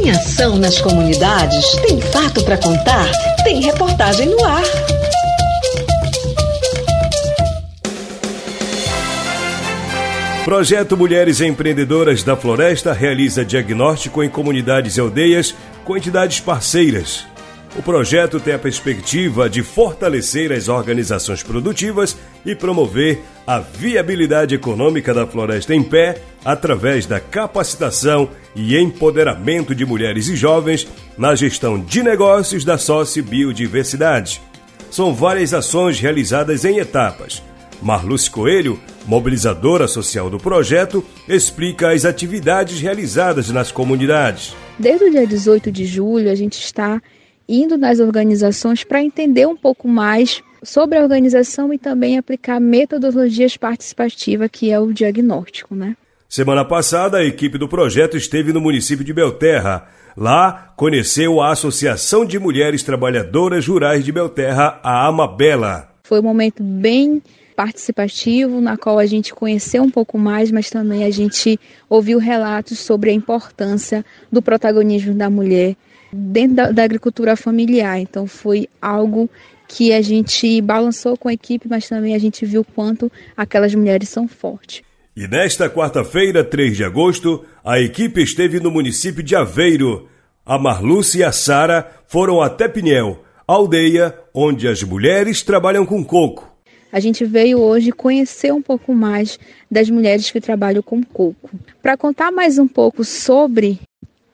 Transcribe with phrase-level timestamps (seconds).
[0.00, 1.72] Tem ação nas comunidades?
[1.82, 3.10] Tem fato para contar?
[3.42, 4.62] Tem reportagem no ar.
[10.44, 15.52] Projeto Mulheres Empreendedoras da Floresta realiza diagnóstico em comunidades e aldeias
[15.84, 17.26] com entidades parceiras.
[17.76, 25.12] O projeto tem a perspectiva de fortalecer as organizações produtivas e promover a viabilidade econômica
[25.12, 31.78] da floresta em pé através da capacitação e empoderamento de mulheres e jovens na gestão
[31.78, 34.40] de negócios da sócio-biodiversidade.
[34.90, 37.42] São várias ações realizadas em etapas.
[37.80, 44.54] Marluce Coelho, mobilizadora social do projeto, explica as atividades realizadas nas comunidades.
[44.78, 47.00] Desde o dia 18 de julho, a gente está
[47.48, 53.56] indo nas organizações para entender um pouco mais sobre a organização e também aplicar metodologias
[53.56, 55.96] participativas, que é o diagnóstico, né?
[56.30, 59.88] Semana passada, a equipe do projeto esteve no município de Belterra.
[60.14, 65.88] Lá, conheceu a Associação de Mulheres Trabalhadoras Rurais de Belterra, a Amabela.
[66.02, 67.22] Foi um momento bem
[67.56, 72.78] participativo, na qual a gente conheceu um pouco mais, mas também a gente ouviu relatos
[72.78, 75.76] sobre a importância do protagonismo da mulher
[76.12, 77.98] dentro da, da agricultura familiar.
[78.00, 79.30] Então foi algo
[79.66, 84.10] que a gente balançou com a equipe, mas também a gente viu quanto aquelas mulheres
[84.10, 84.86] são fortes.
[85.20, 90.08] E nesta quarta-feira, 3 de agosto, a equipe esteve no município de Aveiro.
[90.46, 96.48] A Marluce e a Sara foram até Pinhel, aldeia onde as mulheres trabalham com coco.
[96.92, 101.50] A gente veio hoje conhecer um pouco mais das mulheres que trabalham com coco.
[101.82, 103.80] Para contar mais um pouco sobre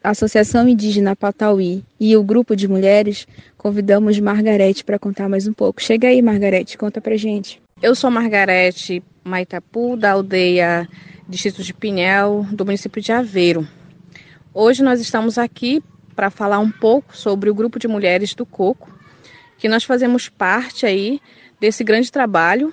[0.02, 5.52] a Associação Indígena Patauí e o grupo de mulheres, convidamos Margarete para contar mais um
[5.54, 5.82] pouco.
[5.82, 7.63] Chega aí, Margarete, conta pra gente.
[7.82, 10.88] Eu sou Margarete Maitapu, da aldeia
[11.28, 13.66] Distrito de Pinhel, do município de Aveiro.
[14.54, 15.82] Hoje nós estamos aqui
[16.14, 18.96] para falar um pouco sobre o grupo de mulheres do Coco,
[19.58, 21.20] que nós fazemos parte aí
[21.60, 22.72] desse grande trabalho.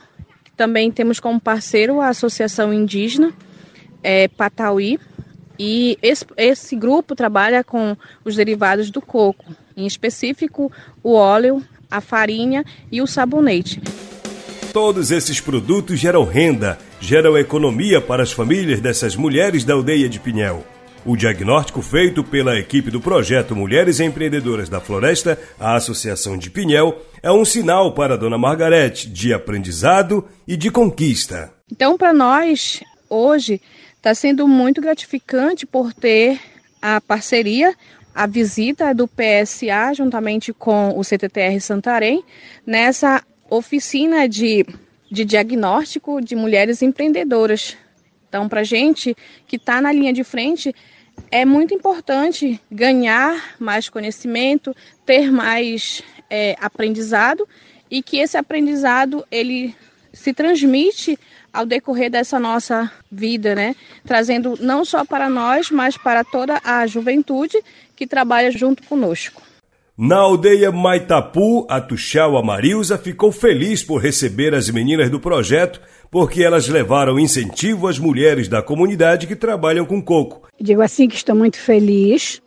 [0.56, 3.34] Também temos como parceiro a Associação Indígena
[4.04, 5.00] é, Patauí,
[5.60, 9.46] e esse, esse grupo trabalha com os derivados do coco,
[9.76, 10.72] em específico
[11.04, 13.82] o óleo, a farinha e o sabonete.
[14.74, 20.20] Todos esses produtos geram renda, geram economia para as famílias dessas mulheres da aldeia de
[20.20, 20.64] Pinhel.
[21.06, 27.02] O diagnóstico feito pela equipe do projeto Mulheres Empreendedoras da Floresta, a Associação de Pinhel,
[27.24, 31.52] é um sinal para a dona Margarete de aprendizado e de conquista.
[31.72, 33.60] Então, para nós, hoje,
[34.02, 36.40] Está sendo muito gratificante por ter
[36.82, 37.76] a parceria,
[38.16, 42.24] a visita do PSA juntamente com o CTTR Santarém
[42.66, 44.66] nessa oficina de,
[45.12, 47.78] de diagnóstico de mulheres empreendedoras.
[48.30, 50.74] Então, para a gente que está na linha de frente,
[51.30, 54.74] é muito importante ganhar mais conhecimento,
[55.06, 57.46] ter mais é, aprendizado
[57.90, 59.76] e que esse aprendizado ele
[60.14, 61.20] se transmite
[61.52, 63.76] ao decorrer dessa nossa vida, né?
[64.06, 67.58] Trazendo não só para nós, mas para toda a juventude
[67.98, 69.51] que trabalha junto conosco.
[69.98, 76.42] Na aldeia Maitapu, a Tuxau Marilza ficou feliz por receber as meninas do projeto, porque
[76.42, 80.48] elas levaram incentivo às mulheres da comunidade que trabalham com coco.
[80.60, 82.42] Digo assim que estou muito feliz,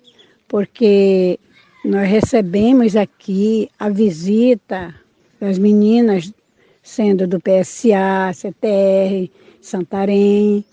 [0.49, 1.39] porque
[1.85, 4.95] nós recebemos aqui a visita
[5.39, 6.33] das meninas
[6.83, 9.31] sendo do PSA, CTR,
[9.61, 10.65] Santarém,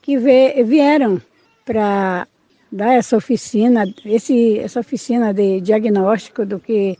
[0.00, 1.20] que vieram
[1.64, 2.26] para
[2.70, 6.98] dar essa oficina, esse, essa oficina de diagnóstico do que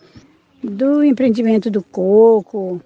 [0.62, 2.81] do empreendimento do coco,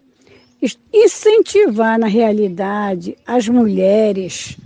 [0.93, 4.57] incentivar na realidade as mulheres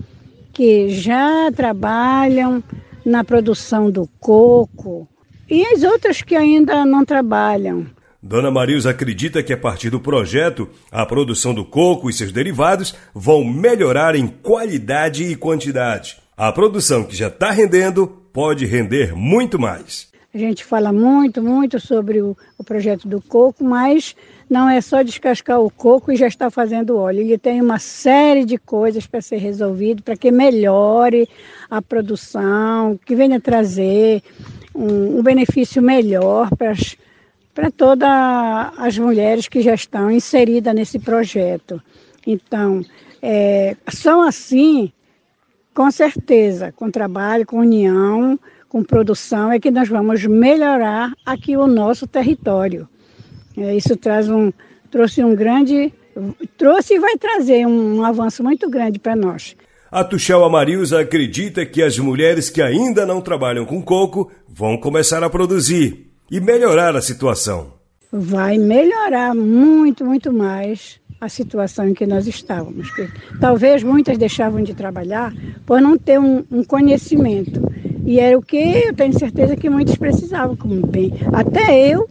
[0.52, 2.62] que já trabalham
[3.04, 5.08] na produção do coco
[5.48, 7.86] e as outras que ainda não trabalham,
[8.20, 12.94] Dona Marilza acredita que a partir do projeto, a produção do coco e seus derivados
[13.14, 16.16] vão melhorar em qualidade e quantidade.
[16.38, 20.06] A produção que já está rendendo pode render muito mais.
[20.32, 24.14] A gente fala muito, muito sobre o, o, projeto do coco, mas
[24.48, 27.22] não é só descascar o coco e já está fazendo óleo.
[27.22, 31.28] Ele tem uma série de coisas para ser resolvido, para que melhore
[31.68, 34.22] a produção, que venha trazer
[34.72, 36.96] um, um benefício melhor para as
[37.52, 38.08] para todas
[38.78, 41.82] as mulheres que já estão inseridas nesse projeto.
[42.24, 42.84] Então,
[43.20, 44.92] é, são assim,
[45.78, 48.36] com certeza, com trabalho, com união,
[48.68, 52.88] com produção, é que nós vamos melhorar aqui o nosso território.
[53.56, 54.52] É, isso traz um,
[54.90, 55.94] trouxe um grande,
[56.56, 59.54] trouxe e vai trazer um, um avanço muito grande para nós.
[59.88, 65.22] A Tuxel Amarilza acredita que as mulheres que ainda não trabalham com coco vão começar
[65.22, 67.74] a produzir e melhorar a situação.
[68.10, 72.88] Vai melhorar muito, muito mais a situação em que nós estávamos.
[73.40, 75.32] Talvez muitas deixavam de trabalhar
[75.66, 77.60] por não ter um, um conhecimento.
[78.04, 81.12] E era o que eu tenho certeza que muitos precisavam, como bem.
[81.32, 82.08] Até eu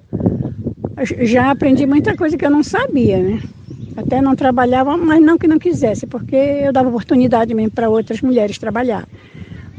[1.22, 3.42] já aprendi muita coisa que eu não sabia, né?
[3.96, 8.22] Até não trabalhava, mas não que não quisesse, porque eu dava oportunidade mesmo para outras
[8.22, 9.08] mulheres trabalhar.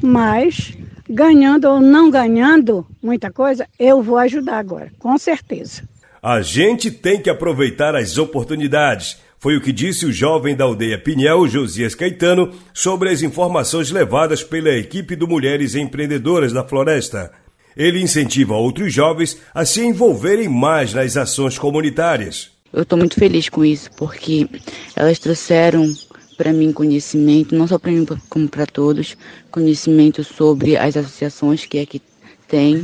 [0.03, 0.77] Mas
[1.09, 5.83] ganhando ou não ganhando muita coisa, eu vou ajudar agora, com certeza.
[6.23, 9.19] A gente tem que aproveitar as oportunidades.
[9.39, 14.43] Foi o que disse o jovem da aldeia Pinhel, Josias Caetano, sobre as informações levadas
[14.43, 17.31] pela equipe do Mulheres Empreendedoras da Floresta.
[17.77, 22.51] Ele incentiva outros jovens a se envolverem mais nas ações comunitárias.
[22.73, 24.49] Eu estou muito feliz com isso, porque
[24.97, 25.89] elas trouxeram
[26.37, 29.17] para mim conhecimento, não só para mim como para todos,
[29.51, 32.01] conhecimento sobre as associações que aqui
[32.49, 32.83] tem,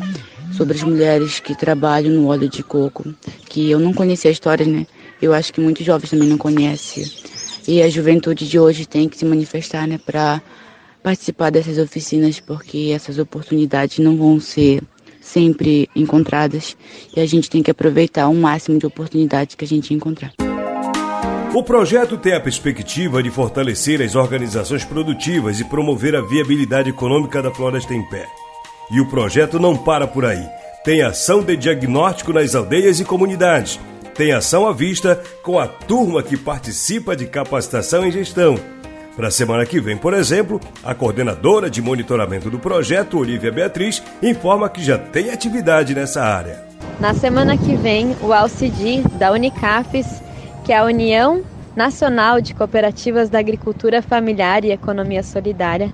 [0.53, 3.15] sobre as mulheres que trabalham no óleo de coco,
[3.49, 4.87] que eu não conhecia a história, né?
[5.21, 7.05] Eu acho que muitos jovens também não conhecem.
[7.67, 10.43] E a juventude de hoje tem que se manifestar, né, para
[11.03, 14.83] participar dessas oficinas, porque essas oportunidades não vão ser
[15.21, 16.77] sempre encontradas
[17.17, 20.33] e a gente tem que aproveitar o máximo de oportunidades que a gente encontrar.
[21.55, 27.41] O projeto tem a perspectiva de fortalecer as organizações produtivas e promover a viabilidade econômica
[27.41, 28.27] da floresta em pé.
[28.91, 30.47] E o projeto não para por aí.
[30.85, 33.81] Tem ação de diagnóstico nas aldeias e comunidades.
[34.15, 38.59] Tem ação à vista com a turma que participa de capacitação em gestão.
[39.17, 44.03] Para a semana que vem, por exemplo, a coordenadora de monitoramento do projeto, Olivia Beatriz,
[44.23, 46.65] informa que já tem atividade nessa área.
[47.01, 50.23] Na semana que vem, o Alcidi da Unicafes,
[50.65, 51.43] que é a União
[51.75, 55.93] Nacional de Cooperativas da Agricultura Familiar e Economia Solidária,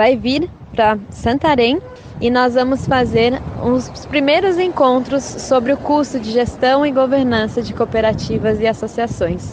[0.00, 1.78] vai vir para Santarém
[2.22, 7.74] e nós vamos fazer os primeiros encontros sobre o curso de gestão e governança de
[7.74, 9.50] cooperativas e associações.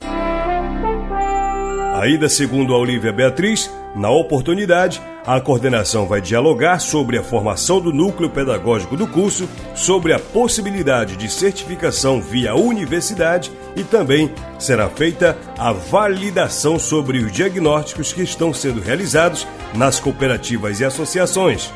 [2.01, 7.91] Ainda segundo a Olivia Beatriz, na oportunidade, a coordenação vai dialogar sobre a formação do
[7.91, 15.37] núcleo pedagógico do curso, sobre a possibilidade de certificação via universidade e também será feita
[15.57, 19.45] a validação sobre os diagnósticos que estão sendo realizados
[19.75, 21.73] nas cooperativas e associações.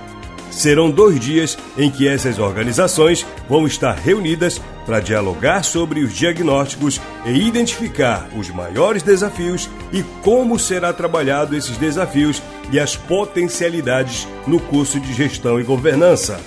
[0.50, 7.00] Serão dois dias em que essas organizações vão estar reunidas para dialogar sobre os diagnósticos
[7.26, 14.60] e identificar os maiores desafios e como será trabalhado esses desafios e as potencialidades no
[14.60, 16.40] curso de gestão e governança.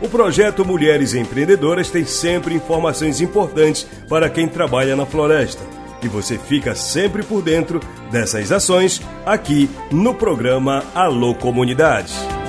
[0.00, 5.62] O projeto Mulheres Empreendedoras tem sempre informações importantes para quem trabalha na floresta.
[6.02, 7.78] E você fica sempre por dentro
[8.10, 12.41] dessas ações aqui no programa Alô Comunidades.